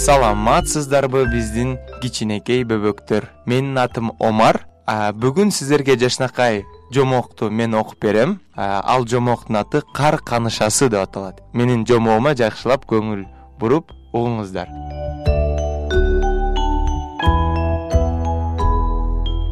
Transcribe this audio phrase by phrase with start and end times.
[0.00, 3.26] саламатсыздарбы биздин кичинекей бөбөктөр?
[3.44, 4.62] Менин атым омар.
[4.88, 6.62] Бүгүн сиздерге жакшынакай
[6.94, 8.38] жомокту мен окуп берем.
[8.56, 11.42] Ал жомоктун аты кар канышасы деп аталат.
[11.52, 13.26] Менин жомогума жакшылап көңүл
[13.60, 14.72] буруп угуңуздар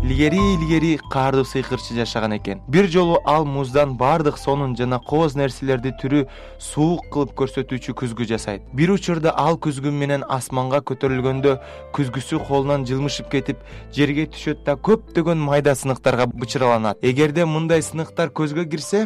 [0.09, 2.62] илгери илгери каардуу сыйкырчы жашаган экен.
[2.68, 6.23] Бир жолу ал муздан баардык сонун жана кооз нерселерди түрү
[6.59, 8.62] суук кылып көрсөтүүчү күзгү жасайт.
[8.73, 11.59] Бир учурда ал күзгү менен асманга көтөрүлгөндө
[11.92, 13.60] күзгүсү колунан жылмышып кетип
[13.92, 19.05] жерге түшөт да көптөгөн майда сыныктарга бычыраланат эгерде мындай сыныктар көзгө кирсе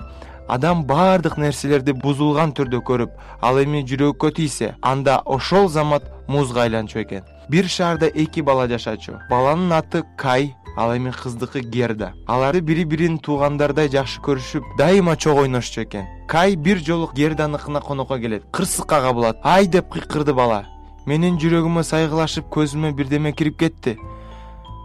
[0.48, 7.02] адам баардык нерселерди бузулган түрдө көрүп ал эми жүрөккө тийсе анда ошол замат музга айланчу
[7.02, 9.18] экен бир шаарда эки бала жашачу.
[9.28, 12.14] Баланын аты кай ал эми кыздыкы герда.
[12.26, 16.06] Алар бири бирин туугандардай жакшы көрүшүп дайыма чогуу ойношчу экен.
[16.26, 19.66] Кай бир жолу герданыкына конокко келет кырсыкка кабылат ай!
[19.66, 20.64] деп кыйкырды бала.
[21.04, 23.98] Менин жүрөгүмө сайгылашып көзүмө бирдеме кирип кетти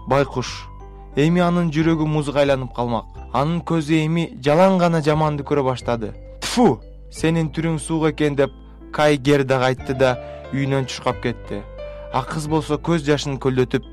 [0.08, 0.68] байкуш
[1.16, 3.06] эми анын жүрөгү музга айланып калмак.
[3.34, 6.82] Анын көзү эми жалаң гана жаманды көрө баштады тфу!
[7.12, 8.52] Сенин түрүң суук экен деп
[8.92, 10.18] кай гердага айтты да
[10.52, 11.64] үйүнөн чуркап кетти
[12.18, 13.84] а кыз болсо көз жашын көлдөтүп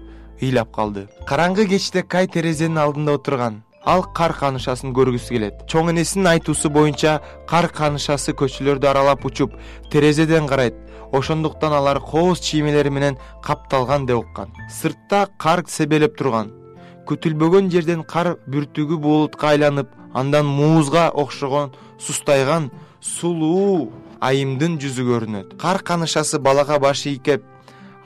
[0.41, 1.03] ыйлап калды.
[1.29, 3.59] Караңгы кечте кай терезенин алдында отурган.
[3.85, 5.59] Ал кар канышасын көргүсү келет.
[5.69, 7.19] Чоң энесинин айтуусу боюнча
[7.51, 9.53] кар канышасы көчөлөрдү аралап учуп
[9.93, 10.75] терезеден карайт.
[11.13, 14.49] Ошондуктан алар кооз чиймелери менен капталган деп уккан.
[14.73, 16.53] Сыртта кар себелеп турган.
[17.05, 25.59] Күтүлбөгөн жерден кар бүртүгү булутка айланып андан муузга окшогон сустайган сулуу айымдын жүзү көрүнөт.
[25.61, 27.45] Кар канышасы балага баш ийкеп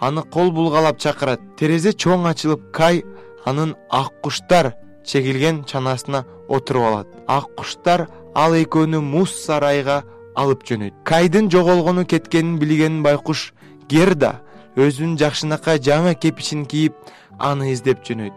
[0.01, 1.41] аны кол булгалап чакырат.
[1.57, 3.03] Терезе чоң ачылып кай
[3.47, 7.09] анын ак куштар чегилген чанасына отуруп алат.
[7.27, 10.03] Ак куштар ал экөөнү муз сарайга
[10.37, 10.95] алып жөнөйт.
[11.05, 13.53] Кайдын жоголгону кеткенин билген байкуш
[13.89, 14.41] герда
[14.77, 16.95] өзүнүн жакшынакай жаңы кепичин кийип
[17.39, 18.35] аны издеп жөнөйт.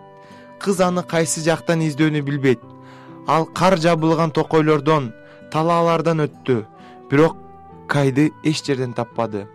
[0.59, 2.61] Кыз аны кайсы жактан издөөнү билбейт.
[3.27, 5.13] Ал кар жабылган токойлордон
[5.51, 6.65] талаалардан өттү.
[7.09, 7.37] Бирок
[7.87, 9.47] кайды эч жерден таппады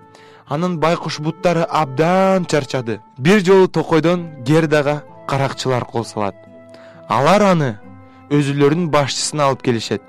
[0.48, 3.00] анын байкуш буттары абдан чарчады.
[3.18, 6.36] Бир жолу токойдон гердага каракчылар кол салат.
[7.08, 7.78] Алар аны
[8.30, 10.02] өзүлөрүнүн башчысына алып келишет.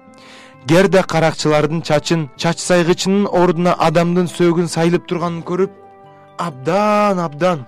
[0.67, 5.71] Герда каракчылардын чачын чач сайгычынын ордуна адамдын сөөгүн сайылып турганын көрүп
[6.37, 7.65] абдан абдан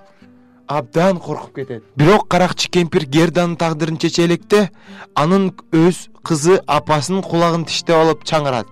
[0.68, 1.84] абдан коркуп кетет.
[1.96, 4.69] Бирок каракчы кемпир герданын тагдырын чече электе
[5.16, 8.68] анын өз кызы апасынын кулагын тиштеп алып чаңырат.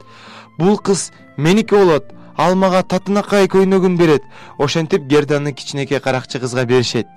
[0.58, 4.24] Бул кыз меники болот ал мага татынакай көйнөгүн берет.
[4.58, 7.08] Ошентип герданы кичинекей каракчы кызга беришет.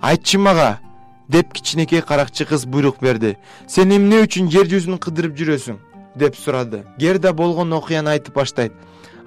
[0.00, 0.78] Айтчы мага
[1.28, 3.36] деп кичинекей каракчы кыз буйрук берди.
[3.66, 5.78] Сен эмне үчүн жер жүзүн кыдырып жүрөсүң
[6.14, 6.84] деп сурады.
[6.98, 8.72] Герда болгон окуяны айтып баштайт.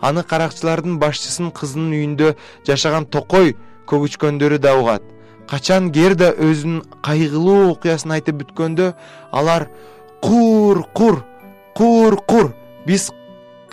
[0.02, 2.36] Аны каракчылардын башчысынын кызынын үйүндө
[2.68, 3.56] жашаган токой
[3.90, 5.04] көгүчкөндөрү да угат.
[5.50, 8.94] Качан герда өзүнүн кайгылуу окуясын айтып бүткөндө
[9.32, 9.68] алар
[10.22, 11.22] кур кур
[11.76, 12.54] кур кур
[12.86, 13.12] биз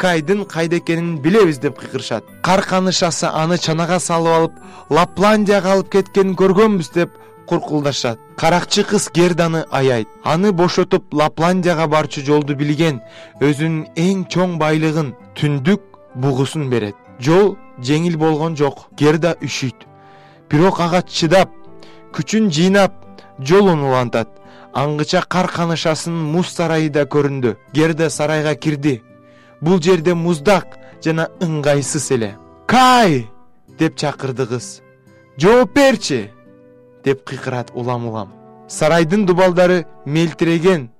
[0.03, 2.25] кайдын кайда экенин билебиз деп кыйкырышат.
[2.43, 4.55] Кар канышасы аны чанага салып алып
[4.91, 7.11] лапландияга алып кеткенин көргөнбүз деп
[7.47, 8.19] куркулдашат.
[8.37, 12.99] Каракчы кыз герданы аябйт аны бошотуп лапландияга барчу жолду билген
[13.41, 15.83] өзүнүн эң чоң байлыгын түндүк
[16.15, 16.97] бугусун берет.
[17.21, 18.89] Жол жеңил болгон жок.
[18.99, 19.87] Герда үшүйт
[20.51, 21.55] бирок ага чыдап
[22.13, 22.99] күчүн жыйнап
[23.39, 24.29] жолун улантат.
[24.75, 27.57] Аңгыча кар канышасынын муз сарайы да көрүндү.
[27.73, 29.03] Герда сарайга кирди
[29.63, 32.35] бул жерде муздак жана ыңгайсыз эле.
[32.67, 33.29] Кай!
[33.79, 34.83] деп чакырды кыз
[35.41, 36.31] жооп берчи
[37.05, 38.33] деп кыйкырат улам улам.
[38.69, 40.91] Сарайдын дубалдары мелтиреген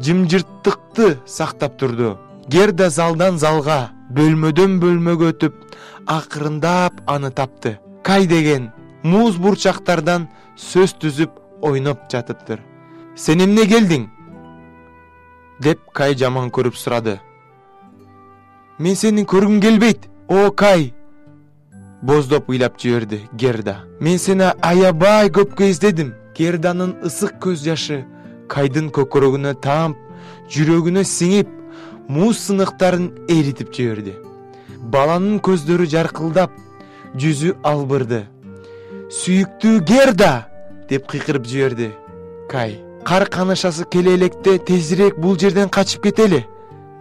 [0.00, 2.18] жымжырттыкты сактап турду.
[2.48, 5.54] Герда залдан залга бөлмөдөн бөлмөгө өтүп
[6.06, 7.78] акырындап аны тапты.
[8.02, 8.26] Кай!
[8.26, 8.70] деген
[9.02, 11.30] муз бурчактардан сөз түзүп
[11.62, 12.60] ойноп жатыптыр.
[13.16, 14.08] Сен эмне келдиң?
[15.60, 17.18] деп кай жаман көрүп сурады
[18.80, 20.94] мен сени көргүм келбейт о кай.
[22.02, 23.84] Боздоп ыйлап жиберди герда.
[24.00, 26.14] Мен сени аябай көпкө издедим.
[26.34, 27.98] Герданын ысык көз жашы
[28.48, 29.98] кайдын көкүрөгүнө таап
[30.48, 31.50] жүрөгүнө сиңип
[32.08, 34.14] муз сыныктарын эритип жиберди.
[34.80, 36.56] Баланын көздөрү жаркылдап
[37.20, 38.24] жүзү албырды.
[39.12, 40.46] Сүйүктүү герда!
[40.88, 41.90] деп кыйкырып жиберди
[42.48, 42.80] кай.
[43.04, 46.46] Кар канышасы келе электе тезирээк бул жерден качып кетели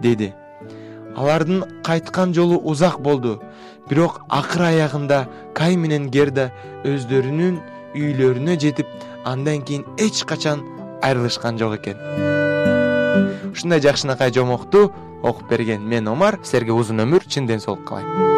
[0.02, 0.34] деди
[1.20, 3.40] алардын кайткан жолу узак болду.
[3.90, 5.26] Бирок акыр аягында
[5.58, 6.50] кай менен герда
[6.88, 7.60] өздөрүнүн
[7.98, 8.88] үйлөрүнө жетип
[9.26, 10.64] андан кийин эч качан
[11.04, 11.98] айрылышкан жок экен.
[13.52, 14.92] Ушундай жакшынакай жомокту
[15.24, 18.29] окуп берген мен омар силерге узун өмүр чын ден соолук каалайм